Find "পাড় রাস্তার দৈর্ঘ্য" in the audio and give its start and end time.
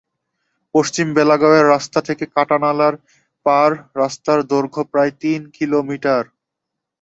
3.45-4.81